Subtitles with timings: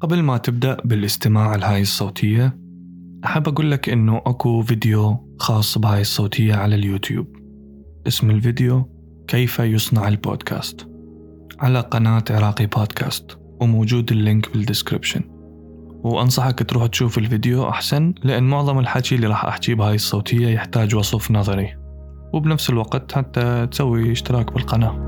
[0.00, 2.58] قبل ما تبدأ بالاستماع لهاي الصوتية
[3.24, 7.26] أحب أقول لك إنه أكو فيديو خاص بهاي الصوتية على اليوتيوب.
[8.06, 8.90] اسم الفيديو
[9.28, 10.88] كيف يصنع البودكاست؟
[11.58, 15.20] على قناة عراقي بودكاست وموجود ال link بال description
[16.04, 21.30] وأنصحك تروح تشوف الفيديو أحسن لأن معظم الحكي اللي راح أحكيه بهاي الصوتية يحتاج وصف
[21.30, 21.76] نظري.
[22.34, 25.07] وبنفس الوقت حتى تسوي اشتراك بالقناة.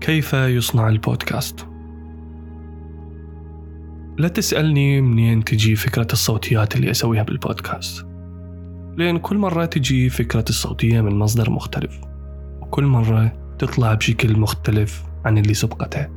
[0.00, 1.66] كيف يصنع البودكاست؟
[4.18, 8.06] لا تسألني منين تجي فكرة الصوتيات اللي أسويها بالبودكاست.
[8.96, 12.00] لأن كل مرة تجي فكرة الصوتية من مصدر مختلف
[12.60, 16.10] وكل مرة تطلع بشكل مختلف عن اللي سبقتها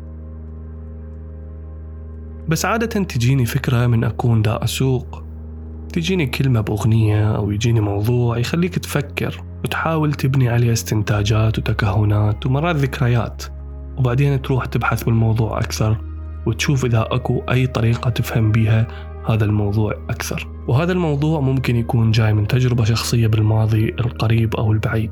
[2.47, 5.23] بس عادة تجيني فكرة من أكون دا أسوق
[5.93, 13.43] تجيني كلمة بأغنية أو يجيني موضوع يخليك تفكر وتحاول تبني عليه استنتاجات وتكهنات ومرات ذكريات.
[13.99, 15.97] وبعدين تروح تبحث بالموضوع أكثر
[16.45, 18.87] وتشوف إذا أكو أي طريقة تفهم بيها
[19.29, 20.47] هذا الموضوع أكثر.
[20.67, 25.11] وهذا الموضوع ممكن يكون جاي من تجربة شخصية بالماضي القريب أو البعيد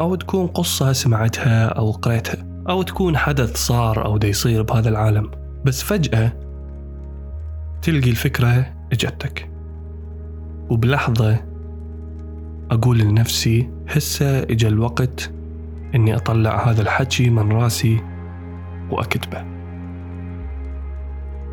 [0.00, 5.30] أو تكون قصة سمعتها أو قريتها أو تكون حدث صار أو دا يصير بهذا العالم.
[5.64, 6.32] بس فجأة
[7.82, 9.50] تلقي الفكرة إجتك.
[10.70, 11.40] وبلحظة
[12.70, 15.32] أقول لنفسي هسه إجا الوقت
[15.94, 18.13] إني أطلع هذا الحكي من راسي
[18.90, 19.44] وأكتبه.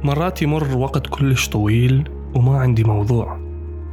[0.04, 3.40] مرات يمر وقت كلش طويل وما عندي موضوع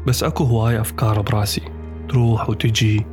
[0.07, 1.63] بس أكو هواي أفكار براسي
[2.09, 3.07] تروح وتجي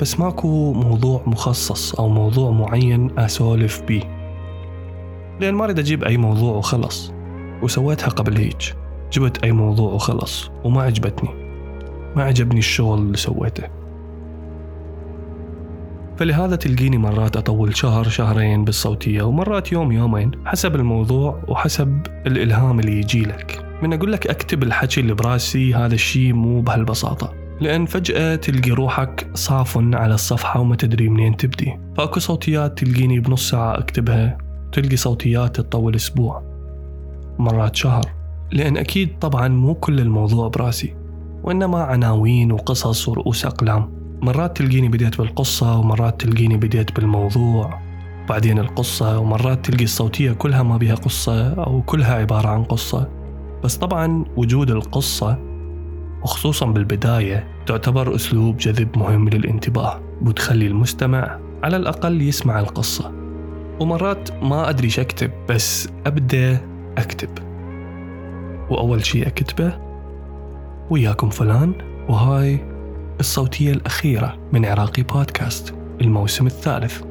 [0.00, 4.02] بس ماكو موضوع مخصص أو موضوع معين أسولف بيه.
[5.40, 7.12] لأن ما أريد أجيب أي موضوع وخلص
[7.62, 8.70] وسويتها قبل هيج.
[9.12, 11.30] جبت أي موضوع وخلص وما عجبتني.
[12.16, 13.81] ما عجبني الشغل اللي سويته.
[16.22, 22.98] فلهذا تلقيني مرات أطول شهر شهرين بالصوتية ومرات يوم يومين حسب الموضوع وحسب الإلهام اللي
[22.98, 23.64] يجي لك.
[23.82, 27.32] من أقول لك أكتب الحكي اللي براسي هذا الشيء مو بهالبساطة.
[27.60, 31.78] لأن فجأة تلقي روحك صافن على الصفحة وما تدري منين تبدي.
[31.96, 34.38] فأكو صوتيات تلقيني بنص ساعة أكتبها.
[34.72, 36.42] تلقي صوتيات تطول أسبوع.
[37.38, 38.04] مرات شهر.
[38.52, 40.94] لأن أكيد طبعا مو كل الموضوع براسي.
[41.42, 44.01] وإنما عناوين وقصص ورؤوس أقلام.
[44.22, 47.80] مرات تلقيني بديت بالقصة ومرات تلقيني بديت بالموضوع.
[48.28, 53.08] بعدين القصة ومرات تلقي الصوتية كلها ما بها قصة أو كلها عبارة عن قصة.
[53.64, 55.38] بس طبعا وجود القصة
[56.22, 63.12] وخصوصا بالبداية تعتبر أسلوب جذب مهم للانتباه وتخلي المستمع على الأقل يسمع القصة.
[63.80, 66.60] ومرات ما أدري أكتب بس أبدأ
[66.98, 67.30] أكتب.
[68.70, 69.78] وأول شيء أكتبه
[70.90, 71.72] وياكم فلان
[72.08, 72.71] وهاي
[73.20, 77.02] الصوتية الأخيرة من عراقي بودكاست الموسم الثالث.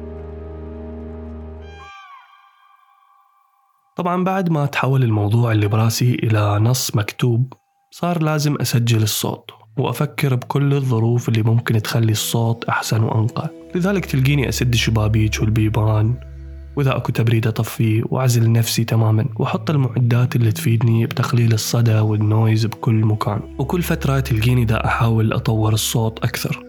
[3.96, 7.52] طبعا بعد ما تحول الموضوع اللي براسي إلى نص مكتوب
[7.90, 13.50] صار لازم أسجل الصوت وأفكر بكل الظروف اللي ممكن تخلي الصوت أحسن وأنقى.
[13.74, 16.31] لذلك تلقيني أسد الشبابيك والبيبان
[16.76, 22.66] وإذا أكو تبريد أطفيه وأعزل نفسي تماما وأحط المعدات اللي تفيدني بتقليل الصدى وال noise
[22.66, 23.40] بكل مكان.
[23.58, 26.64] وكل فترة تلقيني دا أحاول أطور الصوت أكثر.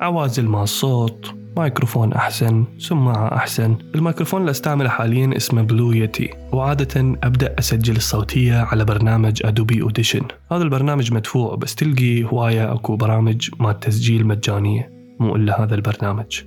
[0.00, 3.76] عوازل مال الصوت مايكروفون أحسن سماعة أحسن.
[3.94, 10.22] الميكروفون اللي أستعمله حاليا اسمه Blue Yeti وعادة أبدأ أسجل الصوتية على برنامج Adobe Audition
[10.52, 14.90] هذا البرنامج مدفوع بس تلقي هواية أكو برامج مال تسجيل مجانية.
[15.20, 16.40] مو إلا هذا البرنامج.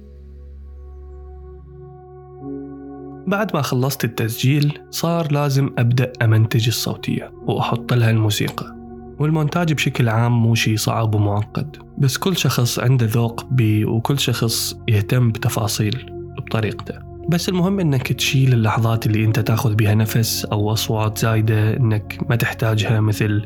[3.28, 8.76] بعد ما خلصت التسجيل صار لازم أبدأ أمنتج الصوتية وأحط لها الموسيقى.
[9.20, 14.78] والمونتاج بشكل عام مو شي صعب ومعقد بس كل شخص عنده ذوق بي وكل شخص
[14.88, 16.96] يهتم بتفاصيل بطريقته.
[17.30, 22.36] بس المهم إنك تشيل اللحظات اللي أنت تاخذ بها نفس أو أصوات زايدة إنك ما
[22.36, 23.46] تحتاجها مثل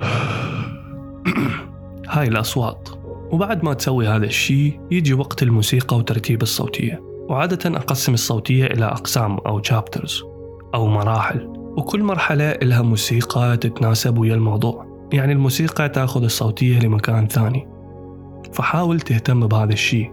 [2.08, 2.88] هاي الأصوات.
[3.30, 7.15] وبعد ما تسوي هذا الشيء يجي وقت الموسيقى وترتيب الصوتية.
[7.28, 10.24] وعادة أقسم الصوتية إلى أقسام أو chapters
[10.74, 14.86] أو مراحل وكل مرحلة لها موسيقى تتناسب ويا الموضوع.
[15.12, 17.68] يعني الموسيقى تأخذ الصوتية لمكان ثاني.
[18.52, 20.12] فحاول تهتم بهذا الشيء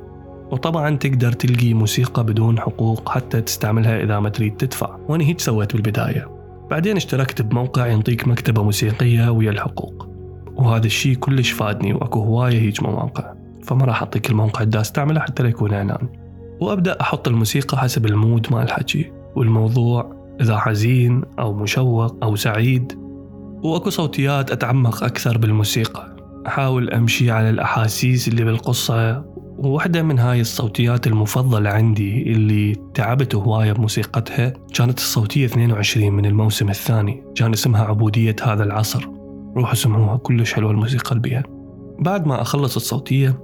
[0.52, 4.98] وطبعا تقدر تلقي موسيقى بدون حقوق حتى تستعملها إذا ما تريد تدفع.
[5.08, 6.30] وأنا هيك سويت بالبداية.
[6.72, 10.08] بعدين اشتركت بموقع ينطيك مكتبة موسيقية ويا الحقوق.
[10.56, 13.34] وهذا الشيء كلش فادني وأكو هواية هيج مواقع.
[13.64, 16.23] فما راح أعطيك الموقع اللي استعمله حتى لا يكون إعلان.
[16.60, 23.00] وأبدأ أحط الموسيقى حسب المود مع الحكي والموضوع إذا حزين أو مشوق أو سعيد.
[23.64, 26.16] وأكو صوتيات أتعمق أكثر بالموسيقى.
[26.48, 29.26] أحاول أمشي على الأحاسيس اللي بالقصة
[29.58, 36.70] وواحدة من هاي الصوتيات المفضلة عندي اللي تعبت هواية بموسيقتها كانت الصوتية 22 من الموسم
[36.70, 37.24] الثاني.
[37.36, 39.08] كان اسمها عبودية هذا العصر.
[39.58, 41.44] روحوا سمعوها كلش حلوة الموسيقى اللي بيها
[42.00, 43.40] بعد ما أخلص الصوتية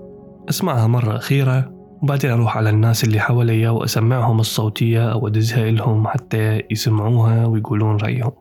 [0.50, 6.63] أسمعها مرة أخيرة وبعدين أروح على الناس اللي حواليا وأسمعهم الصوتية أو أدزها لهم حتى
[6.71, 8.31] يسمعوها ويقولون رأيهم.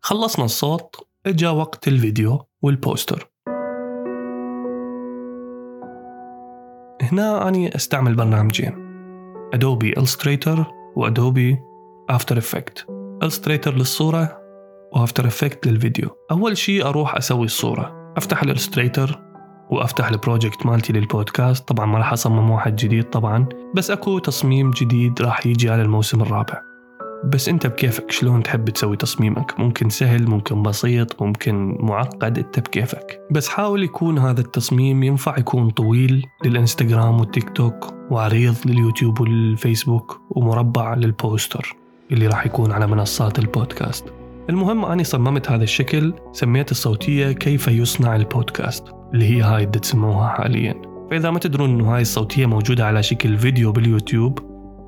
[0.00, 3.30] خلصنا الصوت إجا وقت الفيديو والبوستر.
[7.02, 8.74] هنا أني أستعمل برنامجين
[9.54, 10.66] Adobe Illustrator
[10.96, 11.58] و Adobe
[12.10, 12.86] After Effect
[13.22, 14.38] Illustrator للصورة
[14.92, 16.08] و After Effect للفيديو.
[16.30, 19.31] أول شيء أروح أسوي الصورة أفتح ال Illustrator
[19.72, 24.70] وأفتح ال project مالتي للبودكاست طبعا ما راح أصمم واحد جديد طبعا بس أكو تصميم
[24.70, 26.62] جديد راح يجي على الموسم الرابع.
[27.24, 33.20] بس أنت بكيفك؟ شلون تحب تسوي تصميمك؟ ممكن سهل ممكن بسيط ممكن معقد أنت بكيفك.
[33.30, 40.94] بس حاول يكون هذا التصميم ينفع يكون طويل للإنستغرام والتيك توك وعريض لليوتيوب والفيسبوك ومربع
[40.94, 41.76] للبوستر
[42.12, 48.16] اللي راح يكون على منصات البودكاست المهم أني صممت هذا الشكل سميت الصوتية كيف يصنع
[48.16, 48.84] البودكاست
[49.14, 50.74] اللي هي هاي اللي تسمعوها حاليا.
[51.10, 54.38] فإذا ما تدرون أنه هاي الصوتية موجودة على شكل فيديو باليوتيوب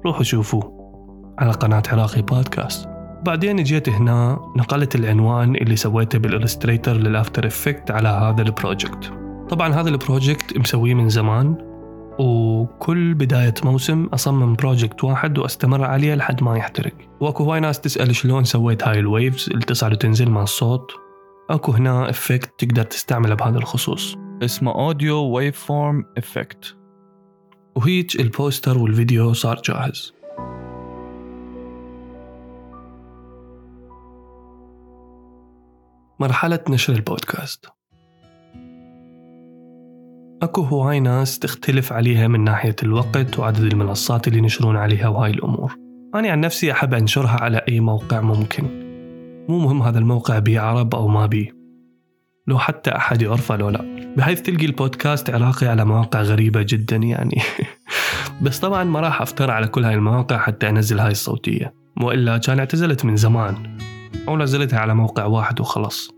[0.06, 0.74] روحوا شوفوه
[1.38, 2.88] على قناة عراقي بودكاست.
[3.26, 8.50] بعدين جيت هنا نقلت العنوان اللي سويته بال Illustrator لل After Effect على هذا ال
[8.50, 9.12] project.
[9.48, 11.73] طبعا هذا ال project مسويه من زمان
[12.18, 16.92] وكل بداية موسم أصمم project واحد وأستمر عليه لحد ما يحترق.
[17.20, 20.92] وأكو هواي ناس تسأل شلون سويت هاي ال waves اللي تصعد وتنزل مع الصوت.
[21.50, 24.16] أكو هنا effect تقدر تستعمله بهذا الخصوص.
[24.42, 26.76] اسمه Audio Waveform effect
[27.76, 30.14] وهيج البوستر والفيديو صار جاهز.
[36.20, 37.66] مرحلة نشر البودكاست.
[40.42, 45.76] أكو هواي ناس تختلف عليها من ناحية الوقت وعدد المنصات اللي ينشرون عليها وهاي الأمور.
[46.14, 48.64] أنا عن نفسي أحب أنشرها على أي موقع ممكن.
[49.48, 51.64] مو مهم هذا الموقع بيه عرب أو ما بيه
[52.46, 54.14] لو حتى أحد يعرفه لو لا.
[54.16, 57.42] بحيث تلقي البودكاست عراقي على مواقع غريبة جدا يعني.
[58.42, 61.74] بس طبعا ما راح أفتر على كل هاي المواقع حتى أنزل هاي الصوتية.
[62.02, 63.76] وإلا كان اعتزلت من زمان.
[64.28, 66.10] أو نزلتها على موقع واحد وخلص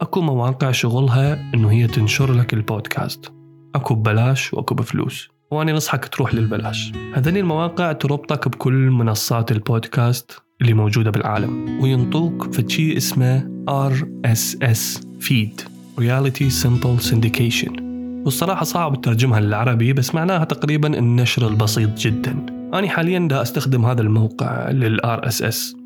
[0.00, 3.32] أكو مواقع شغلها إنه هي تنشر لك البودكاست.
[3.74, 5.28] أكو ببلاش وأكو بفلوس.
[5.50, 6.92] وأنا نصحك تروح للبلاش.
[7.14, 11.80] هذين المواقع تربطك بكل منصات البودكاست اللي موجودة بالعالم.
[11.82, 15.62] وينطوك فشي اسمه RSS Feed
[16.00, 17.82] Really Simple Syndication.
[18.24, 22.46] والصراحة صعب ترجمها للعربي بس معناها تقريبا النشر البسيط جدا.
[22.74, 25.76] أنا حاليا دا أستخدم هذا الموقع لل RSS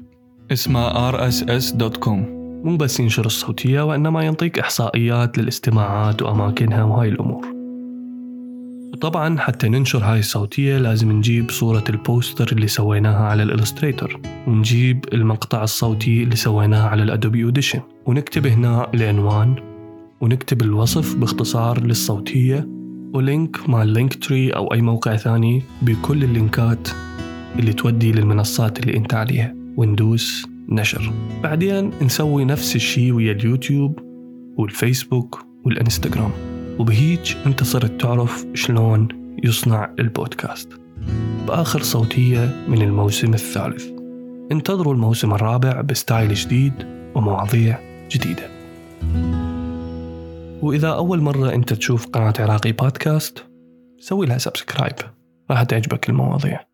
[0.52, 7.46] اسمه rss.com مو بس ينشر الصوتية وإنما ينطيك إحصائيات للاستماعات وأماكنها وهاي الأمور.
[8.92, 15.04] وطبعا حتى ننشر هاي الصوتية لازم نجيب صورة البوستر اللي سويناها على ال Illustrator ونجيب
[15.12, 17.80] المقطع الصوتي اللي سويناه على ال Adobe Audition.
[18.06, 19.54] ونكتب هنا العنوان
[20.20, 22.68] ونكتب الوصف باختصار للصوتية
[23.14, 26.88] و link مال ال Linktree أو أي موقع ثاني بكل اللينكات
[27.58, 29.54] اللي تودي للمنصات اللي أنت عليها.
[29.76, 31.12] وندوس نشر.
[31.42, 33.98] بعدين نسوي نفس الشي ويا اليوتيوب
[34.58, 36.30] والفيسبوك والإنستغرام
[36.78, 39.08] وبهيج أنت صرت تعرف شلون
[39.44, 40.68] يصنع البودكاست.
[41.46, 43.86] بآخر صوتية من الموسم الثالث.
[44.52, 46.72] انتظروا الموسم الرابع ب style جديد
[47.14, 47.78] ومواضيع
[48.10, 48.50] جديدة.
[50.62, 53.44] وإذا أول مرة أنت تشوف قناة عراقي بودكاست
[53.98, 54.96] سوي لها subscribe
[55.50, 56.71] راح تعجبك المواضيع.